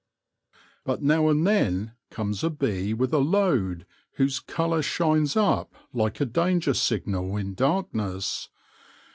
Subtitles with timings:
[0.83, 3.85] But now and then comes a bee with a load.
[4.13, 8.49] whose colour shines up like a danger signal in darkness.